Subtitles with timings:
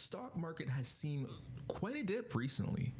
[0.00, 1.26] stock market has seen
[1.68, 2.94] quite a dip recently.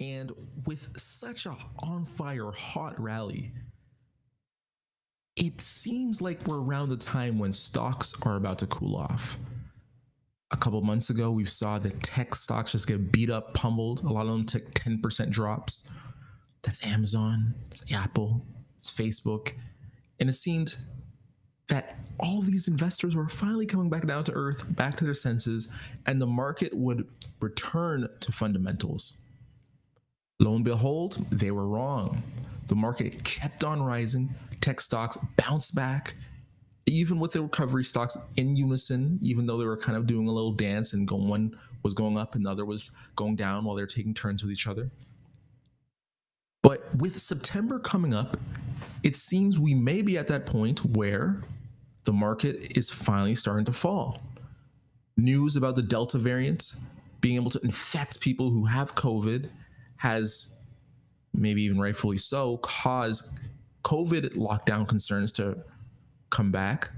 [0.00, 0.32] And
[0.66, 3.52] with such a on fire, hot rally,
[5.36, 9.36] it seems like we're around the time when stocks are about to cool off.
[10.52, 14.04] A couple months ago, we saw the tech stocks just get beat up, pummeled.
[14.04, 15.92] A lot of them took 10% drops.
[16.62, 19.52] That's Amazon, it's Apple, it's Facebook.
[20.20, 20.76] And it seemed
[21.68, 25.76] that all these investors were finally coming back down to earth, back to their senses,
[26.06, 27.06] and the market would
[27.40, 29.20] return to fundamentals.
[30.40, 32.22] Lo and behold, they were wrong.
[32.66, 34.30] The market kept on rising.
[34.60, 36.14] Tech stocks bounced back,
[36.86, 40.32] even with the recovery stocks in unison, even though they were kind of doing a
[40.32, 43.76] little dance and going, one was going up and the other was going down while
[43.76, 44.90] they're taking turns with each other.
[46.62, 48.38] But with September coming up,
[49.02, 51.42] it seems we may be at that point where
[52.04, 54.20] the market is finally starting to fall.
[55.16, 56.72] News about the Delta variant
[57.20, 59.48] being able to infect people who have COVID
[59.96, 60.60] has,
[61.32, 63.40] maybe even rightfully so, caused
[63.82, 65.56] COVID lockdown concerns to
[66.30, 66.90] come back.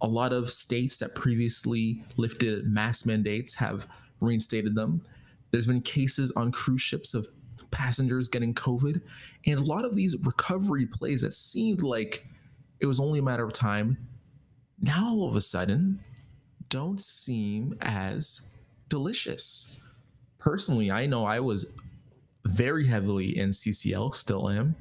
[0.00, 3.86] A lot of states that previously lifted mask mandates have
[4.20, 5.02] reinstated them.
[5.50, 7.26] There's been cases on cruise ships of
[7.70, 9.00] passengers getting COVID.
[9.46, 12.26] And a lot of these recovery plays that seemed like
[12.80, 13.98] it was only a matter of time
[14.80, 16.00] now all of a sudden
[16.68, 18.54] don't seem as
[18.88, 19.80] delicious.
[20.38, 21.76] Personally, I know I was
[22.44, 24.76] very heavily in CCL, still am,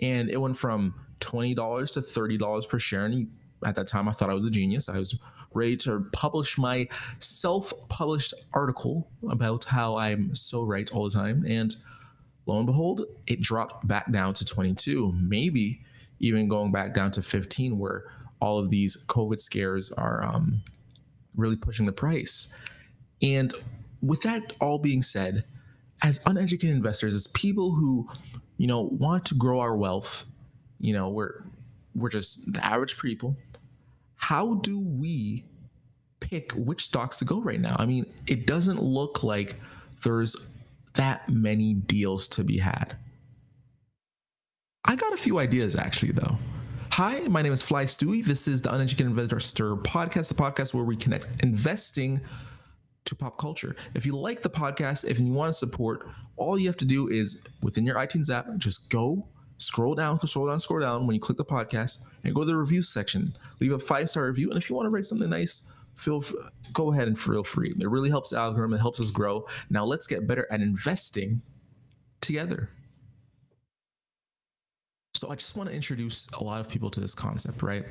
[0.00, 1.54] and it went from $20
[1.92, 3.04] to $30 per share.
[3.04, 3.30] And
[3.64, 4.88] at that time, I thought I was a genius.
[4.88, 5.18] I was
[5.54, 6.86] ready to publish my
[7.18, 11.44] self published article about how I'm so right all the time.
[11.46, 11.74] And
[12.44, 15.80] lo and behold, it dropped back down to 22, maybe
[16.18, 18.04] even going back down to 15, where
[18.40, 20.62] all of these COVID scares are um,
[21.36, 22.54] really pushing the price.
[23.22, 23.52] And
[24.00, 25.44] with that all being said,
[26.04, 28.08] as uneducated investors, as people who,
[28.58, 30.26] you know, want to grow our wealth,
[30.78, 31.44] you know, we're
[31.94, 33.36] we're just the average people.
[34.16, 35.44] How do we
[36.20, 37.76] pick which stocks to go right now?
[37.78, 39.56] I mean, it doesn't look like
[40.04, 40.50] there's
[40.94, 42.96] that many deals to be had.
[44.84, 46.38] I got a few ideas actually, though.
[46.96, 48.24] Hi, my name is Fly Stewie.
[48.24, 52.22] This is the Uneducated Investor podcast, the podcast where we connect investing
[53.04, 53.76] to pop culture.
[53.94, 57.08] If you like the podcast, if you want to support, all you have to do
[57.08, 61.20] is within your iTunes app, just go scroll down, scroll down, scroll down when you
[61.20, 63.34] click the podcast and go to the review section.
[63.60, 64.48] Leave a five star review.
[64.48, 66.22] And if you want to write something nice, feel
[66.72, 67.74] go ahead and feel free.
[67.78, 69.46] It really helps the algorithm, it helps us grow.
[69.68, 71.42] Now let's get better at investing
[72.22, 72.70] together.
[75.16, 77.86] So I just want to introduce a lot of people to this concept, right?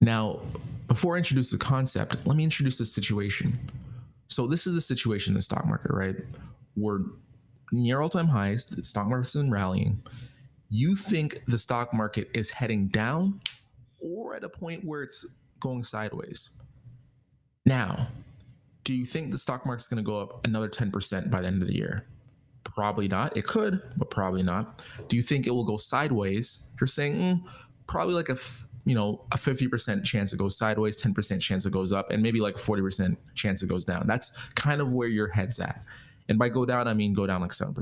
[0.00, 0.40] Now,
[0.88, 3.58] before I introduce the concept, let me introduce the situation.
[4.28, 6.16] So this is the situation in the stock market, right?
[6.74, 7.00] We're
[7.70, 8.64] near all-time highs.
[8.64, 10.00] The stock market's been rallying.
[10.70, 13.38] You think the stock market is heading down
[14.00, 15.26] or at a point where it's
[15.60, 16.62] going sideways.
[17.66, 18.08] Now,
[18.84, 21.60] do you think the stock market's going to go up another 10% by the end
[21.60, 22.06] of the year?
[22.74, 23.36] Probably not.
[23.36, 24.84] It could, but probably not.
[25.08, 26.72] Do you think it will go sideways?
[26.80, 27.42] You're saying mm,
[27.86, 28.36] probably like a
[28.84, 32.40] you know a 50% chance it goes sideways, 10% chance it goes up, and maybe
[32.40, 34.06] like 40% chance it goes down.
[34.06, 35.82] That's kind of where your head's at.
[36.28, 37.72] And by go down, I mean go down like 7%.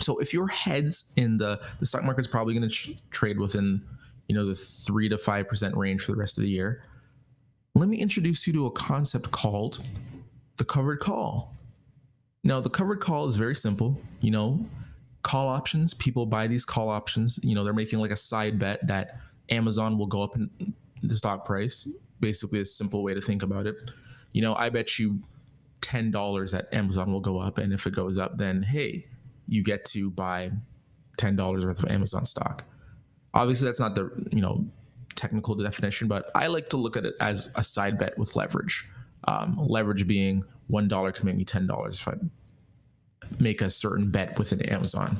[0.00, 3.82] So if your head's in the the stock market's probably going to tr- trade within
[4.30, 6.84] you know the 3 to 5% range for the rest of the year.
[7.74, 9.84] Let me introduce you to a concept called
[10.56, 11.56] the covered call.
[12.42, 14.00] Now, the covered call is very simple.
[14.20, 14.66] You know,
[15.22, 17.38] call options, people buy these call options.
[17.42, 19.18] You know, they're making like a side bet that
[19.50, 21.88] Amazon will go up in the stock price.
[22.20, 23.90] Basically, a simple way to think about it.
[24.32, 25.20] You know, I bet you
[25.80, 27.58] $10 that Amazon will go up.
[27.58, 29.06] And if it goes up, then hey,
[29.48, 30.50] you get to buy
[31.18, 32.64] $10 worth of Amazon stock.
[33.34, 34.64] Obviously, that's not the, you know,
[35.14, 38.88] technical definition, but I like to look at it as a side bet with leverage.
[39.24, 42.14] Um, leverage being one dollar can make me ten dollars if I
[43.38, 45.16] make a certain bet within Amazon.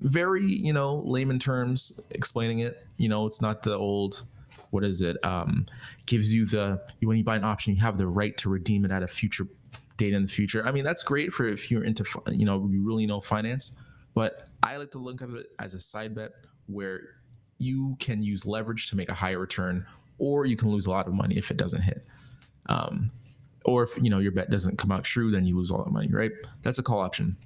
[0.00, 2.86] Very, you know, layman terms explaining it.
[2.98, 4.22] You know, it's not the old
[4.70, 5.16] what is it?
[5.24, 5.66] Um,
[6.06, 8.90] gives you the when you buy an option, you have the right to redeem it
[8.90, 9.46] at a future
[9.96, 10.66] date in the future.
[10.66, 13.80] I mean, that's great for if you're into, you know, you really know finance.
[14.14, 16.32] But I like to look at it as a side bet
[16.66, 17.00] where
[17.58, 19.86] you can use leverage to make a higher return,
[20.18, 22.04] or you can lose a lot of money if it doesn't hit.
[22.68, 23.10] Um,
[23.66, 25.90] or if you know your bet doesn't come out true, then you lose all that
[25.90, 26.32] money, right?
[26.62, 27.36] That's a call option.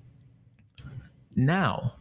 [1.37, 1.95] Now,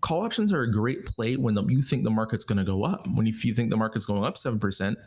[0.00, 2.84] call options are a great play when the, you think the market's going to go
[2.84, 3.06] up.
[3.08, 4.98] When if you think the market's going up seven percent,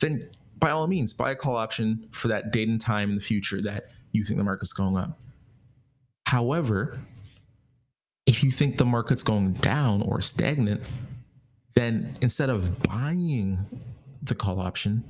[0.00, 0.20] then
[0.58, 3.60] by all means, buy a call option for that date and time in the future
[3.62, 5.18] that you think the market's going up.
[6.26, 6.98] However,
[8.26, 10.82] if you think the market's going down or stagnant,
[11.74, 13.58] then instead of buying
[14.22, 15.04] the call option,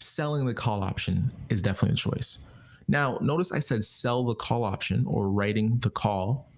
[0.00, 2.46] selling the call option is definitely a choice.
[2.88, 6.50] Now, notice I said sell the call option or writing the call,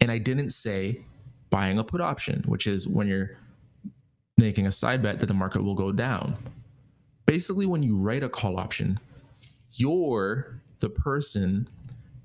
[0.00, 1.02] and I didn't say
[1.50, 3.36] buying a put option, which is when you're
[4.36, 6.36] making a side bet that the market will go down.
[7.26, 8.98] Basically, when you write a call option,
[9.76, 11.68] you're the person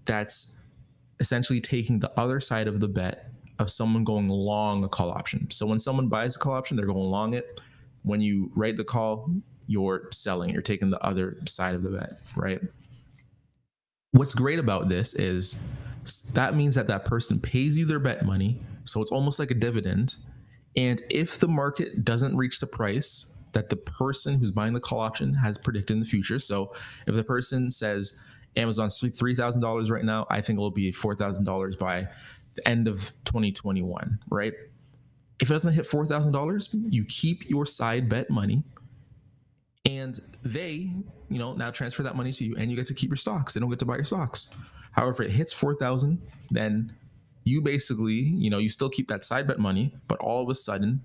[0.05, 0.69] that's
[1.19, 3.29] essentially taking the other side of the bet
[3.59, 5.49] of someone going long a call option.
[5.49, 7.61] So when someone buys a call option, they're going long it.
[8.03, 9.29] When you write the call,
[9.67, 12.61] you're selling, you're taking the other side of the bet, right?
[14.11, 15.63] What's great about this is
[16.33, 18.59] that means that that person pays you their bet money.
[18.83, 20.15] So it's almost like a dividend.
[20.75, 24.99] And if the market doesn't reach the price that the person who's buying the call
[24.99, 26.71] option has predicted in the future, so
[27.07, 28.21] if the person says
[28.55, 32.07] Amazon's $3,000 right now, I think it will be $4,000 by
[32.55, 34.53] the end of 2021, right?
[35.39, 38.63] If it doesn't hit $4,000, you keep your side bet money
[39.85, 40.89] and they,
[41.29, 43.53] you know, now transfer that money to you and you get to keep your stocks.
[43.53, 44.55] They don't get to buy your stocks.
[44.91, 46.21] However, it hits 4,000,
[46.51, 46.93] then
[47.45, 50.55] you basically, you know, you still keep that side bet money, but all of a
[50.55, 51.01] sudden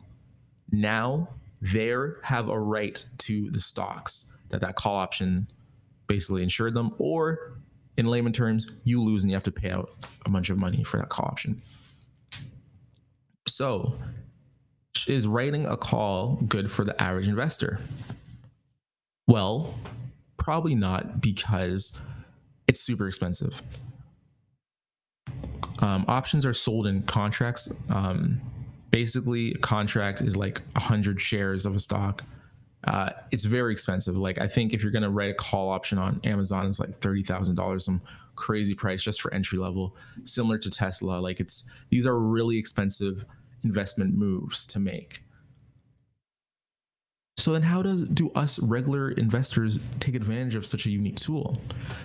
[0.70, 1.28] now
[1.60, 5.48] they have a right to the stocks that that call option
[6.06, 7.58] basically insured them or
[7.96, 9.90] in layman terms, you lose and you have to pay out
[10.24, 11.58] a bunch of money for that call option.
[13.48, 13.98] So,
[15.08, 17.80] is writing a call good for the average investor?
[19.28, 19.78] Well,
[20.36, 22.02] probably not because
[22.66, 23.62] it's super expensive.
[25.80, 27.72] Um, options are sold in contracts.
[27.90, 28.40] Um,
[28.90, 32.22] basically, a contract is like 100 shares of a stock
[32.84, 34.16] uh, it's very expensive.
[34.16, 37.22] Like I think if you're gonna write a call option on Amazon, it's like thirty
[37.22, 38.00] thousand dollars, some
[38.36, 39.96] crazy price just for entry level.
[40.24, 43.24] Similar to Tesla, like it's these are really expensive
[43.64, 45.22] investment moves to make.
[47.38, 51.60] So then, how does do us regular investors take advantage of such a unique tool?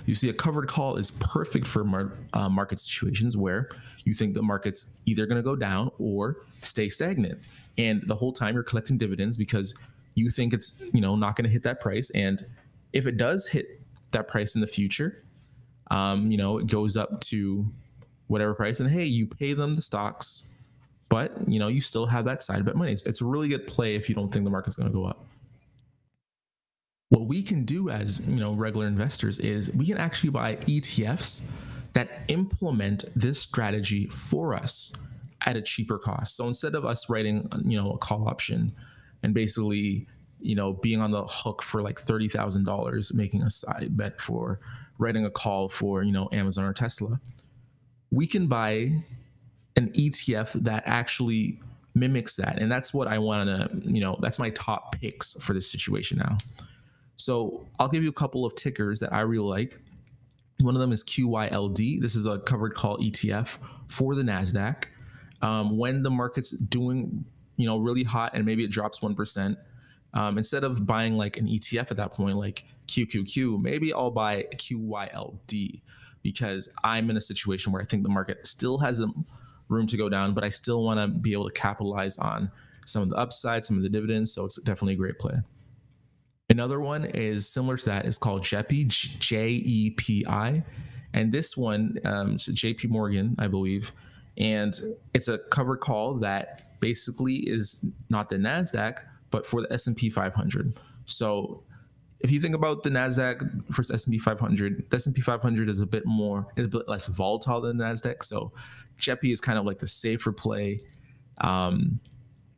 [0.05, 3.69] You see, a covered call is perfect for mar- uh, market situations where
[4.05, 7.39] you think the market's either going to go down or stay stagnant,
[7.77, 9.77] and the whole time you're collecting dividends because
[10.15, 12.11] you think it's you know not going to hit that price.
[12.11, 12.41] And
[12.93, 13.81] if it does hit
[14.11, 15.23] that price in the future
[15.93, 17.65] um, you know it goes up to
[18.27, 18.79] whatever price.
[18.79, 20.53] And hey you pay them the stocks
[21.13, 22.91] but you know you still have that side bet money.
[22.91, 25.05] It's, it's a really good play if you don't think the market's going to go
[25.05, 25.23] up.
[27.09, 31.51] What we can do as you know regular investors is we can actually buy etfs
[31.93, 34.97] that implement this strategy for us
[35.45, 36.35] at a cheaper cost.
[36.35, 38.73] So instead of us writing you know a call option
[39.21, 40.07] and basically
[40.39, 44.59] you know being on the hook for like $30,000 making a side bet for
[44.97, 47.21] writing a call for you know Amazon or Tesla
[48.09, 48.89] we can buy
[49.75, 51.59] an ETF that actually
[51.95, 52.59] mimics that.
[52.61, 56.17] And that's what I want to you know that's my top picks for this situation
[56.17, 56.37] now.
[57.15, 59.79] So I'll give you a couple of tickers that I really like.
[60.59, 64.85] One of them is QYLD this is a covered call ETF for the Nasdaq.
[65.41, 67.25] Um, when the market's doing
[67.57, 69.57] you know really hot and maybe it drops 1%
[70.13, 74.45] um, instead of buying like an etf at that point like qqq maybe i'll buy
[74.55, 75.81] qyld
[76.21, 79.07] because i'm in a situation where i think the market still has a
[79.73, 82.51] room to go down but i still want to be able to capitalize on
[82.85, 85.35] some of the upside some of the dividends so it's definitely a great play
[86.49, 90.63] another one is similar to that is called jepi j-e-p-i
[91.13, 93.91] and this one um, jp morgan i believe
[94.37, 94.79] and
[95.13, 100.77] it's a covered call that basically is not the Nasdaq, but for the S&P 500.
[101.05, 101.63] So
[102.19, 106.05] if you think about the Nasdaq versus S&P 500, the S&P 500 is a bit
[106.05, 108.23] more, is a bit less volatile than Nasdaq.
[108.23, 108.51] So
[108.97, 110.81] JEPI is kind of like the safer play.
[111.39, 111.99] Um,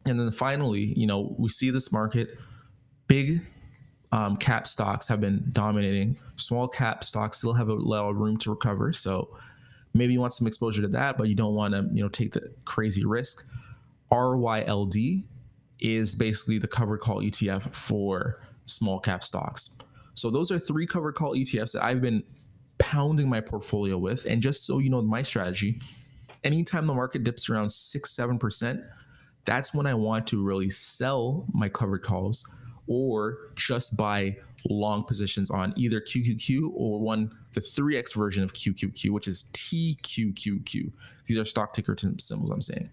[0.08, 2.38] and then finally, you know, we see this market,
[3.08, 3.40] big
[4.12, 6.18] um, cap stocks have been dominating.
[6.36, 8.94] Small cap stocks still have a lot of room to recover.
[8.94, 9.36] So
[9.94, 12.34] maybe you want some exposure to that, but you don't want to, you know, take
[12.34, 13.52] the crazy risk.
[14.12, 15.24] RYLD
[15.80, 19.80] is basically the covered call ETF for small cap stocks.
[20.14, 22.24] So those are three covered call ETFs that I've been
[22.78, 24.26] pounding my portfolio with.
[24.26, 25.82] And just so you know my strategy,
[26.46, 28.82] anytime the market dips around six, seven percent,
[29.44, 32.50] that's when I want to really sell my covered calls
[32.88, 34.38] or just buy
[34.70, 40.92] long positions on either QQQ or one the 3x version of QQQ, which is TQQQ.
[41.26, 42.90] These are stock ticker symbols I'm saying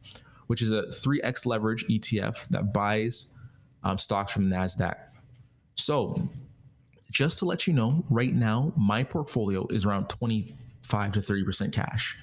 [0.52, 3.34] which is a 3x leverage ETF that buys
[3.84, 4.96] um, stocks from NASDAQ.
[5.76, 6.28] So
[7.10, 12.18] just to let you know, right now, my portfolio is around 25 to 30% cash.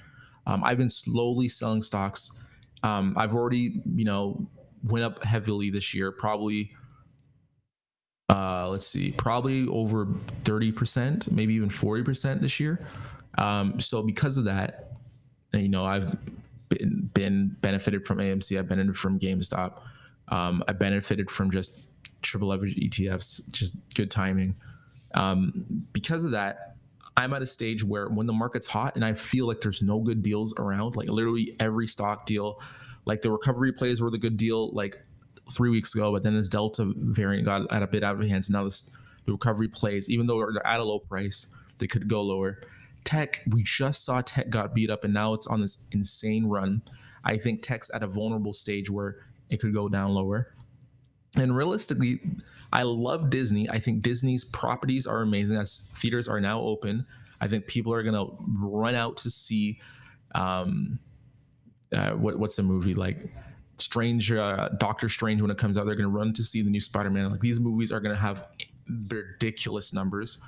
[0.46, 2.42] Um, I've been slowly selling stocks.
[2.82, 4.48] Um, I've already, you know,
[4.82, 6.72] went up heavily this year, probably,
[8.28, 10.06] uh, let's see, probably over
[10.44, 12.84] 30%, maybe even 40% this year.
[13.36, 14.92] Um, so because of that,
[15.52, 16.16] you know, I've
[16.68, 18.58] been, been benefited from AMC.
[18.58, 19.82] I've benefited from GameStop.
[20.28, 21.88] Um, I benefited from just
[22.22, 24.56] triple leverage ETFs, just good timing.
[25.14, 26.69] Um, because of that,
[27.20, 30.00] I'm at a stage where when the market's hot and I feel like there's no
[30.00, 32.60] good deals around, like literally every stock deal,
[33.04, 34.96] like the recovery plays were the good deal like
[35.52, 38.48] three weeks ago, but then this Delta variant got at a bit out of hands.
[38.48, 38.96] Now this
[39.26, 42.58] the recovery plays, even though they're at a low price, they could go lower.
[43.04, 46.80] Tech, we just saw tech got beat up and now it's on this insane run.
[47.22, 49.16] I think tech's at a vulnerable stage where
[49.50, 50.54] it could go down lower.
[51.36, 52.20] And realistically,
[52.72, 53.68] I love Disney.
[53.68, 57.06] I think Disney's properties are amazing as theaters are now open.
[57.40, 58.26] I think people are gonna
[58.58, 59.80] run out to see
[60.34, 60.98] um,
[61.92, 63.32] uh, what what's the movie like
[63.78, 65.86] Strange uh, Doctor Strange when it comes out.
[65.86, 67.30] They're gonna run to see the new Spider Man.
[67.30, 68.46] Like these movies are gonna have
[69.08, 70.38] ridiculous numbers.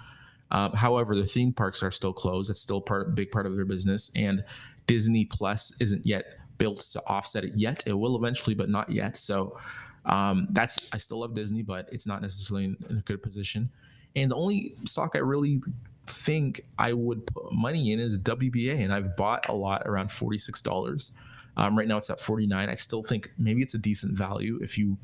[0.51, 2.51] Um, however, the theme parks are still closed.
[2.51, 4.45] That's still part big part of their business, and
[4.87, 6.25] Disney Plus isn't yet
[6.63, 7.83] built to offset it yet.
[7.89, 9.17] It will eventually, but not yet.
[9.17, 9.59] So
[10.05, 13.69] um, that's I still love Disney, but it's not necessarily in, in, a good position.
[14.15, 15.61] And the only stock I really
[16.07, 20.39] think I would put money in is WBA, and I've bought a lot around forty
[20.39, 21.19] six dollars.
[21.57, 22.69] Um, right now it's at forty nine.
[22.69, 24.99] I still think maybe it's a decent value if you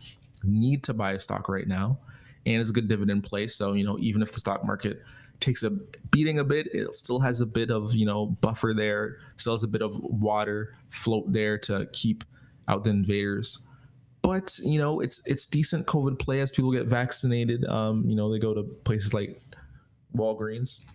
[0.44, 1.98] need to buy a stock right now,
[2.46, 3.48] and it's a good dividend play.
[3.48, 5.02] So you know even if the stock market
[5.40, 5.70] takes a
[6.10, 9.64] beating a bit, it still has a bit of you know buffer there, still has
[9.64, 12.24] a bit of water float there to keep
[12.68, 13.66] out the invaders
[14.28, 17.64] but you know it's it's decent COVID play as people get vaccinated.
[17.64, 19.40] Um, you know they go to places like
[20.14, 20.90] Walgreens,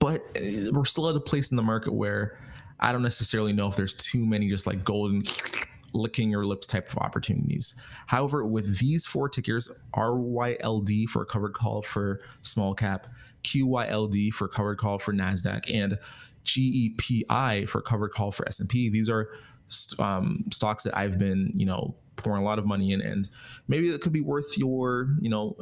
[0.00, 2.38] but uh, we're still at a place in the market where
[2.80, 5.22] I don't necessarily know if there's too many just like golden
[5.94, 7.80] licking your lips type of opportunities.
[8.08, 13.06] However, with these four tickers, RYLD for a covered call for small cap,
[13.44, 15.98] QYLD for covered call for Nasdaq, and
[16.44, 18.88] JEPI for covered call for S&P.
[18.88, 19.30] These are
[19.98, 23.28] um, stocks that I've been, you know, pouring a lot of money in, and
[23.68, 25.56] maybe it could be worth your, you know,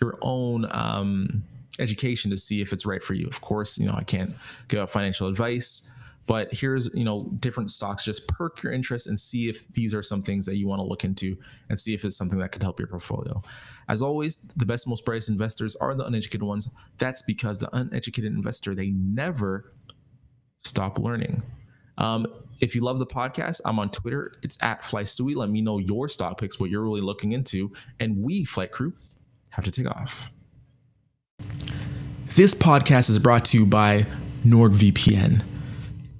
[0.00, 1.42] your own um,
[1.78, 3.26] education to see if it's right for you.
[3.26, 4.30] Of course, you know, I can't
[4.68, 5.90] give out financial advice,
[6.26, 8.04] but here's, you know, different stocks.
[8.04, 10.84] Just perk your interest and see if these are some things that you want to
[10.84, 11.36] look into
[11.68, 13.42] and see if it's something that could help your portfolio.
[13.88, 16.74] As always, the best, most brightest investors are the uneducated ones.
[16.98, 19.72] That's because the uneducated investor, they never
[20.58, 21.42] stop learning.
[21.98, 22.26] Um,
[22.60, 24.32] if you love the podcast, I'm on Twitter.
[24.42, 25.36] It's at FlyStewie.
[25.36, 27.72] Let me know your stock picks, what you're really looking into.
[28.00, 28.94] And we, Flight Crew,
[29.50, 30.30] have to take off.
[32.34, 34.06] This podcast is brought to you by
[34.44, 35.53] NordVPN.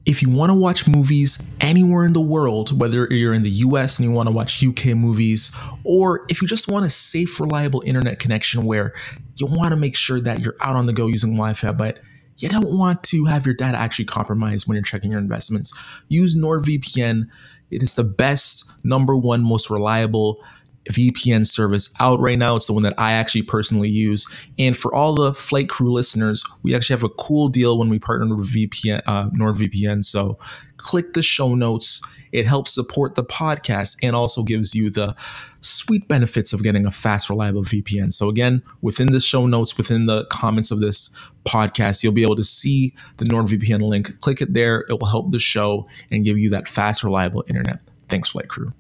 [0.06, 3.99] If you want to watch movies anywhere in the world, whether you're in the US
[3.99, 7.82] and you want to watch UK movies, or if you just want a safe, reliable
[7.87, 8.92] internet connection where
[9.37, 12.00] you want to make sure that you're out on the go using Wi Fi, but
[12.38, 15.73] you don't want to have your data actually compromised when you're checking your investments.
[16.08, 17.25] Use NordVPN.
[17.70, 20.42] It is the best, number one, most reliable
[20.91, 22.57] VPN service out right now.
[22.57, 24.35] It's the one that I actually personally use.
[24.59, 27.99] And for all the Flight Crew listeners, we actually have a cool deal when we
[27.99, 30.05] partner with VPN, uh, NordVPN.
[30.05, 30.38] So
[30.76, 32.07] click the show notes.
[32.33, 35.14] It helps support the podcast and also gives you the
[35.61, 38.12] sweet benefits of getting a fast, reliable VPN.
[38.12, 42.37] So again, within the show notes, within the comments of this podcast, you'll be able
[42.37, 44.21] to see the NordVPN link.
[44.21, 44.85] Click it there.
[44.88, 47.79] It will help the show and give you that fast, reliable internet.
[48.09, 48.73] Thanks, Flight Crew.